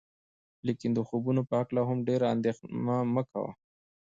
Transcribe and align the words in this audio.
لیکن 0.65 0.89
د 0.93 0.99
خوبونو 1.07 1.41
په 1.49 1.53
هکله 1.61 1.81
هم 1.89 1.97
ډیره 2.07 2.25
اندیښنه 2.33 2.95
مه 3.13 3.23
کوئ. 3.31 3.49